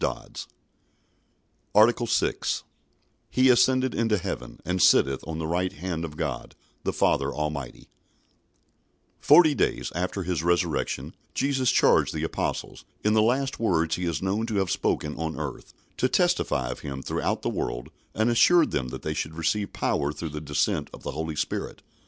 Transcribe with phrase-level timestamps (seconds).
[1.75, 2.63] ARTICLE 6
[3.29, 7.87] He ascended into heaven, and sitteth on the right hand of God the Father Almighty
[9.19, 14.23] Forty days after His resurrection Jesus charged the Apostles, in the last words He is
[14.23, 18.71] known to have spoken on earth, to testify of Him throughout the world, and assured
[18.71, 21.83] them that they should receive power through the descent of the Holy Spirit.